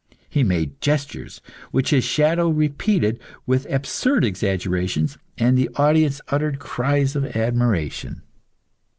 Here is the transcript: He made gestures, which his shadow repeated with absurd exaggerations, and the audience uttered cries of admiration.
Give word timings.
He 0.27 0.41
made 0.43 0.81
gestures, 0.81 1.41
which 1.69 1.91
his 1.91 2.03
shadow 2.03 2.49
repeated 2.49 3.19
with 3.45 3.69
absurd 3.71 4.25
exaggerations, 4.25 5.19
and 5.37 5.55
the 5.55 5.69
audience 5.75 6.19
uttered 6.29 6.57
cries 6.57 7.15
of 7.15 7.23
admiration. 7.23 8.23